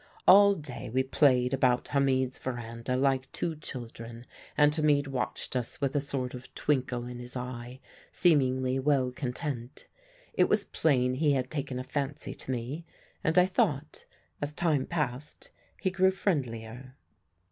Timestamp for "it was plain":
10.33-11.13